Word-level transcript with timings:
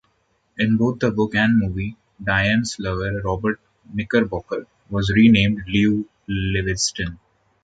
In 0.57 0.77
both 0.77 0.97
the 0.97 1.11
book 1.11 1.35
and 1.35 1.59
movie 1.59 1.95
Diane's 2.23 2.79
lover, 2.79 3.21
Robert 3.23 3.59
Knickerbocker, 3.93 4.65
was 4.89 5.11
renamed 5.11 5.61
Lew 5.67 6.09
Lewiston. 6.27 7.19